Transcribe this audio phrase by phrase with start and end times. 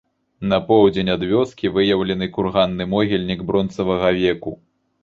[0.53, 4.61] На поўдзень ад вёскі выяўлены курганны могільнік бронзавага веку.